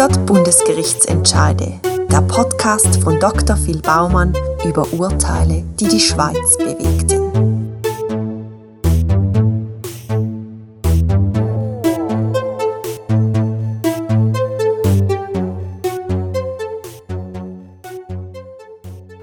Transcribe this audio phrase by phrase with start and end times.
[0.00, 1.78] 100 Bundesgerichtsentscheide.
[2.10, 3.54] Der Podcast von Dr.
[3.54, 4.34] Phil Baumann
[4.64, 7.20] über Urteile, die die Schweiz bewegten.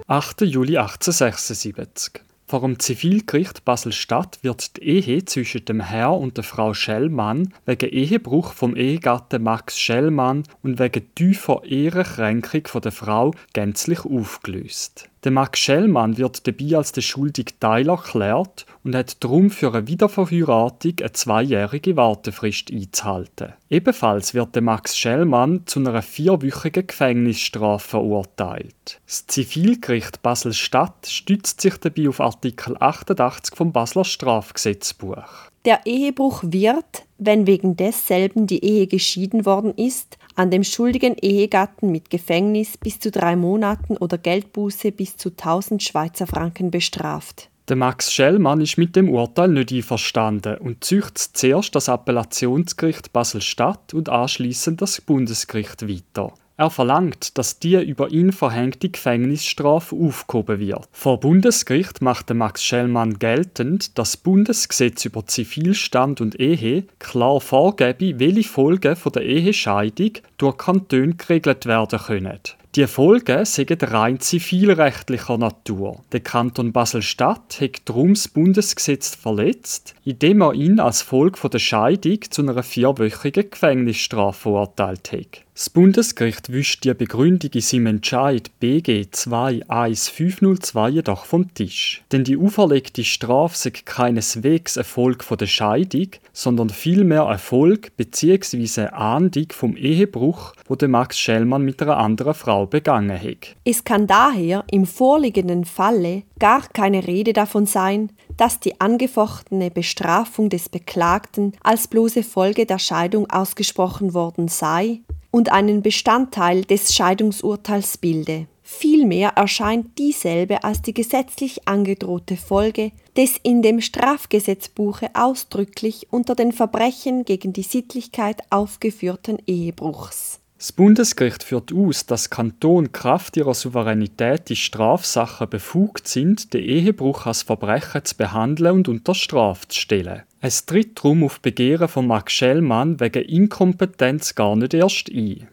[0.07, 0.45] »8.
[0.45, 2.26] Juli 1876.
[2.49, 7.89] Vor dem Zivilgericht Basel-Stadt wird die Ehe zwischen dem Herr und der Frau Schellmann wegen
[7.89, 15.09] Ehebruch vom Ehegatten Max Schellmann und wegen tiefer Ehrenkränkung der Frau gänzlich aufgelöst.
[15.27, 19.85] Der Max Schellmann wird dabei als der schuldige Teil erklärt und hat darum für eine
[19.85, 23.51] Wiederverheiratung eine zweijährige Wartefrist einzuhalten.
[23.69, 29.01] Ebenfalls wird der Max Schellmann zu einer vierwöchigen Gefängnisstrafe verurteilt.
[29.05, 35.27] Das Zivilgericht Basel-Stadt stützt sich dabei auf Artikel 88 vom Basler Strafgesetzbuch.
[35.67, 41.91] Der Ehebruch wird, wenn wegen desselben die Ehe geschieden worden ist, an dem schuldigen Ehegatten
[41.91, 47.49] mit Gefängnis bis zu drei Monaten oder Geldbuße bis zu 1000 Schweizer Franken bestraft.
[47.67, 53.93] Der Max Schellmann ist mit dem Urteil nicht einverstanden und zücht zuerst das Appellationsgericht Basel-Stadt
[53.93, 56.31] und anschließend das Bundesgericht weiter.
[56.59, 60.89] Er verlangt, dass die über ihn verhängte Gefängnisstrafe aufgehoben wird.
[60.91, 68.19] Vor Bundesgericht machte Max Schellmann geltend, dass das Bundesgesetz über Zivilstand und Ehe klar vorgebe,
[68.19, 72.39] welche Folgen von der Ehescheidung durch Kantone geregelt werden können.
[72.75, 76.01] Die Folgen sind rein zivilrechtlicher Natur.
[76.11, 82.19] Der Kanton Basel-Stadt hat darum das Bundesgesetz verletzt, indem er ihn als Folge der Scheidung
[82.29, 85.46] zu einer vierwöchigen Gefängnisstrafe verurteilt hat.
[85.57, 92.03] Das Bundesgericht wischt die Begründung in seinem Entscheid BG 21502 jedoch vom Tisch.
[92.11, 98.89] Denn die auferlegte Strafe sei keineswegs Erfolg von der Scheidung, sondern vielmehr Erfolg bzw.
[98.89, 103.55] Ahndung vom Ehebruch, wo Max Schellmann mit einer anderen Frau begangen hat.
[103.63, 110.49] Es kann daher im vorliegenden Falle gar keine Rede davon sein, dass die angefochtene Bestrafung
[110.51, 114.99] des Beklagten als bloße Folge der Scheidung ausgesprochen worden sei,
[115.37, 118.47] und einen Bestandteil des Scheidungsurteils bilde.
[118.63, 126.51] Vielmehr erscheint dieselbe als die gesetzlich angedrohte Folge des in dem Strafgesetzbuche ausdrücklich unter den
[126.51, 130.39] Verbrechen gegen die Sittlichkeit aufgeführten Ehebruchs.
[130.57, 137.27] Das Bundesgericht führt aus, dass Kanton Kraft ihrer Souveränität die Strafsachen befugt sind, den Ehebruch
[137.27, 140.23] als Verbrechen zu behandeln und unter Strafe zu stellen.
[140.39, 145.47] Es tritt darum auf Begehren von Max Schellmann wegen Inkompetenz gar nicht erst ein.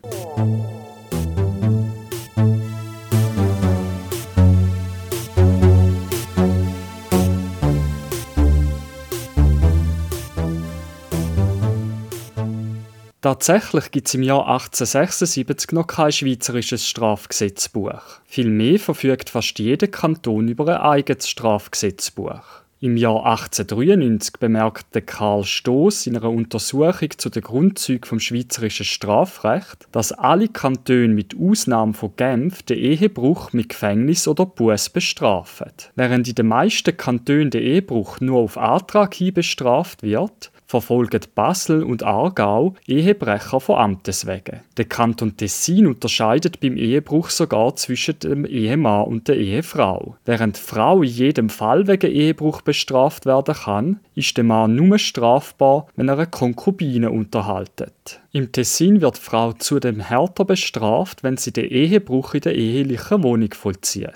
[13.23, 18.03] Tatsächlich gibt es im Jahr 1876 noch kein schweizerisches Strafgesetzbuch.
[18.27, 22.64] Vielmehr verfügt fast jeder Kanton über ein eigenes Strafgesetzbuch.
[22.81, 29.89] Im Jahr 1893 bemerkte Karl Stoß in einer Untersuchung zu den Grundzügen vom schweizerischen Strafrecht,
[29.93, 35.71] dass alle Kantone mit Ausnahme von Genf den Ehebruch mit Gefängnis oder Buß bestrafen.
[35.95, 41.83] Während in den meisten Kantonen der Ehebruch nur auf Antrag hin bestraft wird, verfolgen Basel
[41.83, 44.61] und Aargau Ehebrecher von Amtes wegen.
[44.77, 50.17] Der Kanton Tessin unterscheidet beim Ehebruch sogar zwischen dem Ehemann und der Ehefrau.
[50.25, 54.99] Während die Frau in jedem Fall wegen Ehebruch bestraft werden kann, ist der Mann nur
[54.99, 58.21] strafbar, wenn er eine Konkubine unterhaltet.
[58.33, 63.23] Im Tessin wird die Frau zudem härter bestraft, wenn sie den Ehebruch in der ehelichen
[63.23, 64.11] Wohnung vollzieht.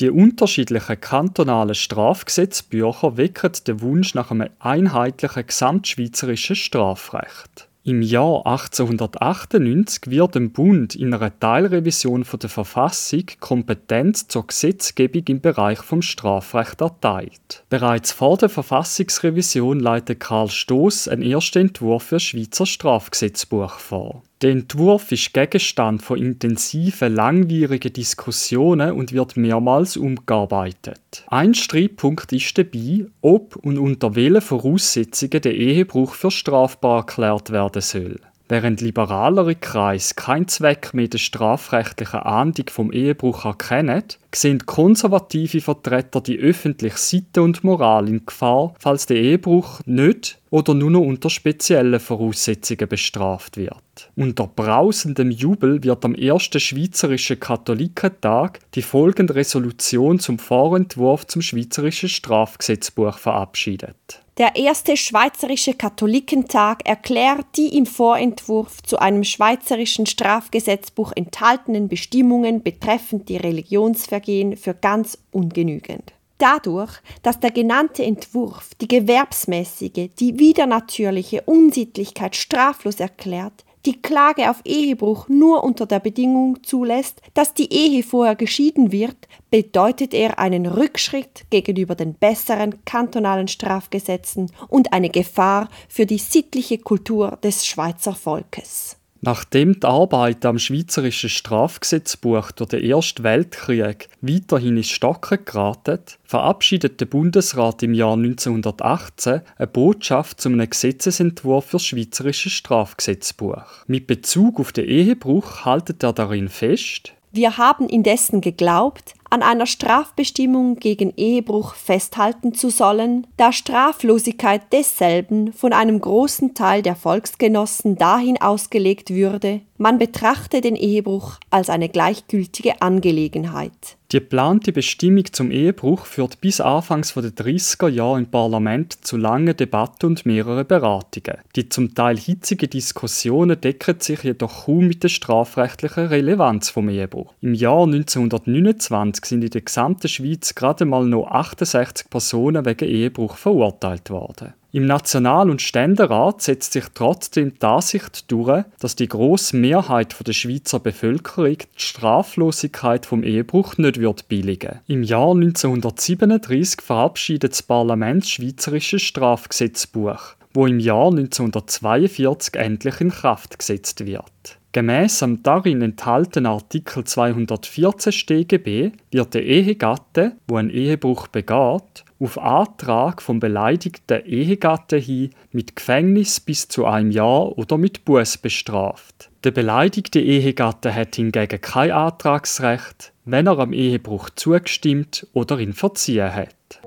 [0.00, 7.68] Die unterschiedlichen kantonalen Strafgesetzbücher wecken den Wunsch nach einem einheitlichen gesamtschweizerischen Strafrecht.
[7.86, 15.42] Im Jahr 1898 wird dem Bund in einer Teilrevision der Verfassung Kompetenz zur Gesetzgebung im
[15.42, 17.62] Bereich vom Strafrecht erteilt.
[17.68, 24.22] Bereits vor der Verfassungsrevision leitet Karl Stoß einen ersten Entwurf für das Schweizer Strafgesetzbuch vor.
[24.44, 31.24] Der Entwurf ist Gegenstand von intensiven, langwierigen Diskussionen und wird mehrmals umgearbeitet.
[31.28, 37.80] Ein Streitpunkt ist dabei, ob und unter welchen Voraussetzungen der Ehebruch für strafbar erklärt werden
[37.80, 38.20] soll.
[38.46, 44.02] Während liberalere Kreise keinen Zweck mehr der strafrechtlichen Ahndung vom Ehebruch erkennen,
[44.34, 50.74] sehen konservative Vertreter die öffentliche Sitte und Moral in Gefahr, falls der Ehebruch nicht oder
[50.74, 54.10] nur noch unter speziellen Voraussetzungen bestraft wird.
[54.14, 62.10] Unter brausendem Jubel wird am ersten Schweizerischen Katholikentag die folgende Resolution zum Vorentwurf zum Schweizerischen
[62.10, 64.23] Strafgesetzbuch verabschiedet.
[64.36, 73.28] Der erste Schweizerische Katholikentag erklärt die im Vorentwurf zu einem schweizerischen Strafgesetzbuch enthaltenen Bestimmungen betreffend
[73.28, 76.12] die Religionsvergehen für ganz ungenügend.
[76.38, 84.60] Dadurch, dass der genannte Entwurf die gewerbsmäßige, die widernatürliche Unsittlichkeit straflos erklärt, die Klage auf
[84.64, 89.16] Ehebruch nur unter der Bedingung zulässt, dass die Ehe vorher geschieden wird,
[89.50, 96.78] bedeutet er einen Rückschritt gegenüber den besseren kantonalen Strafgesetzen und eine Gefahr für die sittliche
[96.78, 98.96] Kultur des Schweizer Volkes.
[99.24, 107.00] Nachdem die Arbeit am Schweizerischen Strafgesetzbuch durch den Ersten Weltkrieg weiterhin ins Stocken geraten, verabschiedet
[107.00, 113.64] der Bundesrat im Jahr 1918 eine Botschaft zu einem Gesetzesentwurf für das Schweizerische Strafgesetzbuch.
[113.86, 119.66] Mit Bezug auf den Ehebruch haltet er darin fest, wir haben indessen geglaubt, an einer
[119.66, 127.96] Strafbestimmung gegen Ehebruch festhalten zu sollen, da Straflosigkeit desselben von einem großen Teil der Volksgenossen
[127.96, 133.96] dahin ausgelegt würde, man betrachte den Ehebruch als eine gleichgültige Angelegenheit.
[134.12, 139.56] Die geplante Bestimmung zum Ehebruch führt bis Anfangs der 30er Jahre im Parlament zu langen
[139.56, 141.38] Debatten und mehreren Beratungen.
[141.56, 147.34] Die zum Teil hitzigen Diskussionen decken sich jedoch kaum mit der strafrechtlichen Relevanz vom Ehebruch.
[147.40, 153.36] Im Jahr 1929 sind in der gesamten Schweiz gerade mal noch 68 Personen wegen Ehebruch
[153.36, 154.54] verurteilt worden.
[154.74, 160.32] Im National- und Ständerat setzt sich trotzdem die Ansicht durch, dass die grosse Mehrheit der
[160.32, 164.80] Schweizer Bevölkerung die Straflosigkeit vom Ehebruch nicht wird billigen.
[164.88, 173.10] Im Jahr 1937 verabschiedet das Parlament das Schweizerische Strafgesetzbuch, wo im Jahr 1942 endlich in
[173.10, 174.58] Kraft gesetzt wird.
[174.74, 182.38] Gemäss am darin enthaltenen Artikel 214 StGB wird der Ehegatte, wo ein Ehebruch begeht, auf
[182.38, 189.30] Antrag vom beleidigten Ehegatten hin mit Gefängnis bis zu einem Jahr oder mit Buß bestraft.
[189.44, 196.34] Der beleidigte Ehegatte hat hingegen kein Antragsrecht, wenn er am Ehebruch zugestimmt oder ihn verziehen
[196.34, 196.80] hat.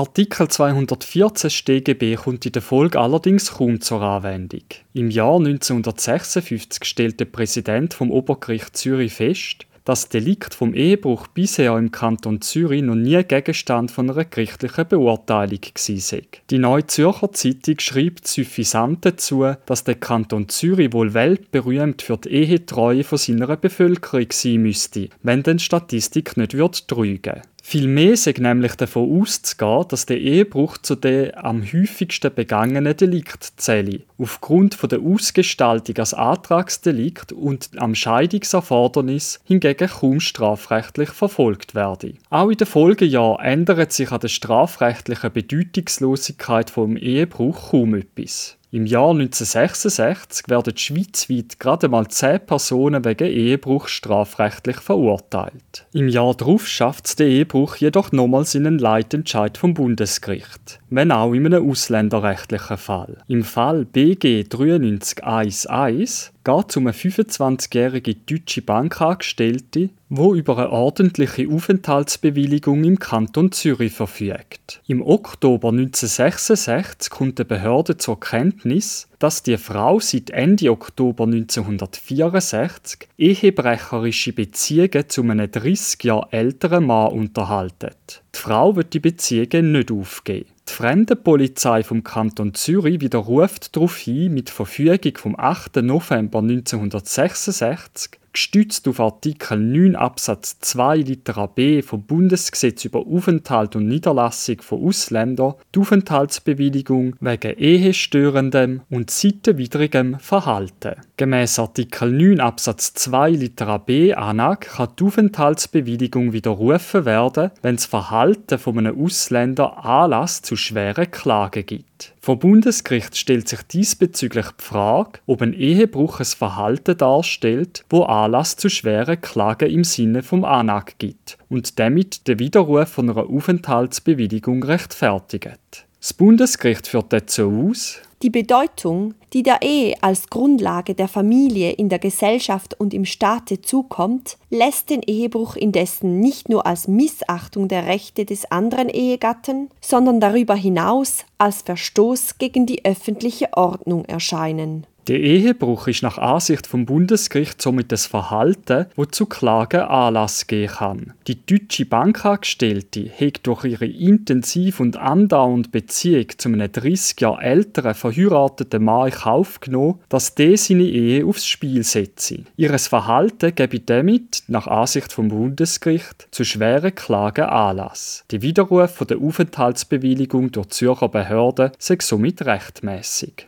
[0.00, 4.64] Artikel 214 StGB kommt in der Folge allerdings kaum zur Anwendung.
[4.94, 11.26] Im Jahr 1956 stellte der Präsident vom Obergericht Zürich fest, dass das Delikt vom Ehebruch
[11.26, 16.20] bisher im Kanton Zürich noch nie Gegenstand von einer gerichtlichen Beurteilung war.
[16.50, 22.30] Die Neue Zürcher Zeitung schreibt suffisant dazu, dass der Kanton Zürich wohl weltberühmt für die
[22.30, 27.42] Ehetreue von seiner Bevölkerung sein müsste, wenn denn Statistik nicht trügen würde.
[27.62, 34.00] Vielmehr sei nämlich davon auszugehen, dass der Ehebruch zu den am häufigsten begangenen Delikten zähle,
[34.18, 42.14] aufgrund von der Ausgestaltung als Antragsdelikt und am Scheidungserfordernis hingegen kaum strafrechtlich verfolgt werde.
[42.30, 48.56] Auch in den Folgejahren ändert sich an der strafrechtlichen Bedeutungslosigkeit vom Ehebruch kaum etwas.
[48.72, 55.88] Im Jahr 1966 werden schweizweit gerade mal 10 Personen wegen Ehebruch strafrechtlich verurteilt.
[55.92, 61.32] Im Jahr darauf schafft der Ehebruch jedoch nochmals in einen Leitentscheid vom Bundesgericht, wenn auch
[61.32, 63.16] in einem ausländerrechtlichen Fall.
[63.26, 72.82] Im Fall BG 9311 geht um eine 25-jährige deutsche Bankangestellte, wo über eine ordentliche Aufenthaltsbewilligung
[72.84, 74.80] im Kanton Zürich verfügt.
[74.86, 83.08] Im Oktober 1966 kommt die Behörde zur Kenntnis, dass die Frau seit Ende Oktober 1964
[83.18, 88.22] ehebrecherische Beziehungen zu einem 30 Jahre älteren Mann unterhaltet.
[88.34, 90.46] Die Frau wird die Beziehungen nicht aufgeben.
[90.70, 95.76] Die Fremdenpolizei vom Kanton Zürich widerruft darauf hin mit Verfügung vom 8.
[95.82, 103.88] November 1966 gestützt auf Artikel 9 Absatz 2 Litera b vom Bundesgesetz über Aufenthalt und
[103.88, 110.96] Niederlassung von Ausländern die Aufenthaltsbewilligung wegen ehestörendem und sittenwidrigem Verhalten.
[111.16, 117.86] Gemäss Artikel 9 Absatz 2 Litera b ANAG kann die Aufenthaltsbewilligung widerrufen werden, wenn das
[117.86, 122.14] Verhalten von einem Ausländer Anlass zu schweren Klagen gibt.
[122.22, 128.56] Vom Bundesgericht stellt sich diesbezüglich die Frage, ob ein Ehebruch ein Verhalten darstellt, wo Anlass
[128.56, 134.62] zu schweren Klagen im Sinne vom ANAG gibt und damit den Widerruf von einer Aufenthaltsbewilligung
[134.62, 135.86] rechtfertigt.
[135.98, 141.88] Das Bundesgericht führt dazu aus, Die Bedeutung, die der Ehe als Grundlage der Familie in
[141.88, 147.86] der Gesellschaft und im Staate zukommt, lässt den Ehebruch indessen nicht nur als Missachtung der
[147.86, 154.86] Rechte des anderen Ehegatten, sondern darüber hinaus als Verstoß gegen die öffentliche Ordnung erscheinen.
[155.10, 160.72] Der Ehebruch ist nach Ansicht vom Bundesgericht somit das Verhalten, wo zu Klagen Anlass geben
[160.72, 161.14] kann.
[161.26, 167.94] Die deutsche Bankangestellte hat durch ihre intensiv und andauernde Beziehung zu einem 30 Jahre älteren
[167.94, 172.44] verheirateten Mann in Kauf genommen, dass der seine Ehe aufs Spiel setze.
[172.56, 178.24] Ihres Verhalten gebe damit, nach Ansicht vom Bundesgericht, zu schweren Klagen Anlass.
[178.30, 183.46] Die Widerruf der Aufenthaltsbewilligung durch Zürcher Behörden sei somit rechtmäßig.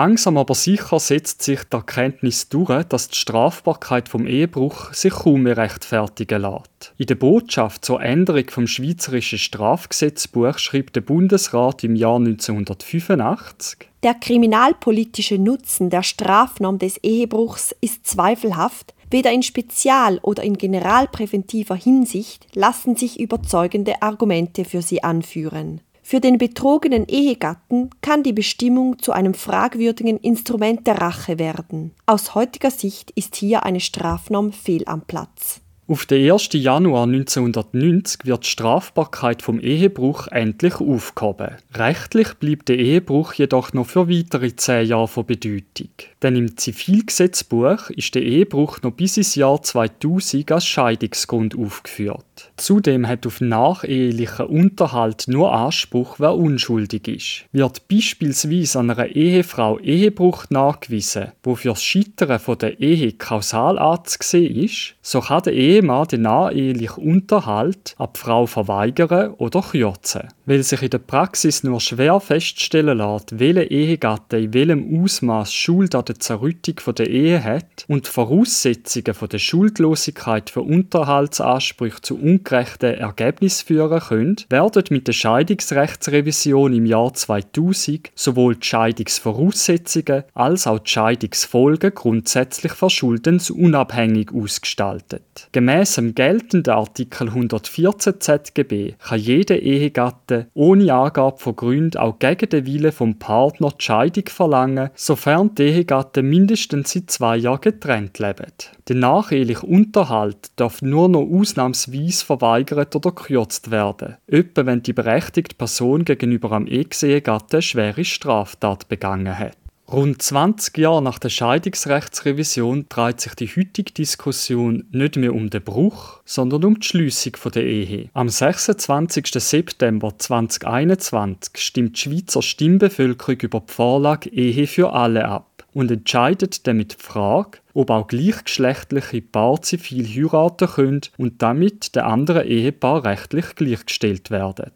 [0.00, 5.42] Langsam aber sicher setzt sich die Erkenntnis durch, dass die Strafbarkeit vom Ehebruch sich kaum
[5.42, 6.94] mehr rechtfertigen lässt.
[6.98, 14.14] In der Botschaft zur Änderung vom Schweizerischen Strafgesetzbuch schrieb der Bundesrat im Jahr 1985 Der
[14.14, 22.46] kriminalpolitische Nutzen der Strafnorm des Ehebruchs ist zweifelhaft, Weder in Spezial- oder in generalpräventiver Hinsicht
[22.54, 25.80] lassen sich überzeugende Argumente für sie anführen.
[26.10, 31.92] Für den betrogenen Ehegatten kann die Bestimmung zu einem fragwürdigen Instrument der Rache werden.
[32.06, 35.60] Aus heutiger Sicht ist hier eine Strafnorm fehl am Platz.
[35.90, 36.50] Auf den 1.
[36.52, 41.56] Januar 1990 wird die Strafbarkeit vom Ehebruch endlich aufgehoben.
[41.72, 45.88] Rechtlich bleibt der Ehebruch jedoch noch für weitere zehn Jahre von Bedeutung.
[46.22, 52.52] Denn im Zivilgesetzbuch ist der Ehebruch noch bis ins Jahr 2000 als Scheidungsgrund aufgeführt.
[52.56, 57.44] Zudem hat auf nachehelichen Unterhalt nur Anspruch, wer unschuldig ist.
[57.52, 64.94] Wird beispielsweise einer Ehefrau Ehebruch nachgewiesen, wo für das Scheitern der Ehe kausal anzusehen ist,
[65.00, 70.28] so kann der Ehemann den nahehelichen Unterhalt die Frau verweigern oder kürzen.
[70.44, 75.94] Weil sich in der Praxis nur schwer feststellen lässt, welcher Ehegatte in welchem Ausmaß Schuld
[75.94, 82.18] an der Zerrüttung der Ehe hat und die Voraussetzungen von der Schuldlosigkeit für Unterhaltsansprüche zu
[82.18, 90.66] ungerechten Ergebnissen führen können, werden mit der Scheidungsrechtsrevision im Jahr 2000 sowohl die Scheidungsvoraussetzungen als
[90.66, 95.48] auch die Scheidungsfolgen grundsätzlich verschuldensunabhängig ausgestaltet.
[95.52, 102.48] Gemäss dem geltenden Artikel 114 ZGB kann jeder Ehegatte ohne Angabe von Gründen auch gegen
[102.48, 108.18] den Willen vom Partner die Scheidung verlangen, sofern die Ehegatten mindestens seit zwei Jahren getrennt
[108.18, 108.46] leben.
[108.88, 115.54] Der nacheheliche Unterhalt darf nur noch ausnahmsweise verweigert oder gekürzt werden, etwa wenn die berechtigte
[115.54, 119.56] Person gegenüber am Ex-Ehegatten schwere Straftat begangen hat.
[119.90, 125.64] Rund 20 Jahre nach der Scheidungsrechtsrevision dreht sich die heutige Diskussion nicht mehr um den
[125.64, 128.10] Bruch, sondern um die Schliessung der Ehe.
[128.12, 129.28] Am 26.
[129.32, 136.66] September 2021 stimmt die Schweizer Stimmbevölkerung über die Vorlage Ehe für alle ab und entscheidet
[136.66, 143.04] damit die Frage, ob auch gleichgeschlechtliche Paare zivil heiraten können und damit den anderen Ehepaar
[143.04, 144.70] rechtlich gleichgestellt werden.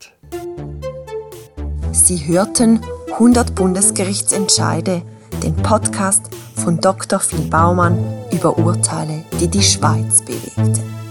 [1.93, 2.81] Sie hörten
[3.13, 5.03] 100 Bundesgerichtsentscheide,
[5.43, 7.21] den Podcast von Dr.
[7.21, 7.99] Phil Baumann
[8.33, 11.02] über Urteile, die die Schweiz bewegten.